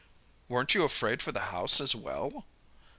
"Weren't 0.49 0.73
you 0.73 0.83
afraid 0.83 1.21
for 1.21 1.31
the 1.31 1.51
house 1.53 1.79
as 1.79 1.93
well?" 1.93 2.47